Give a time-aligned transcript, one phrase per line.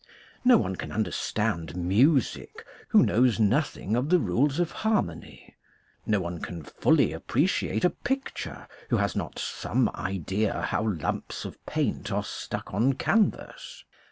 [0.43, 5.55] No one can under stand music, who knows nothing of the rules of harmony;
[6.07, 11.63] no one can fully appreciate a picture, who has not some idea how lumps of
[11.67, 13.83] paint are stuck on canvas.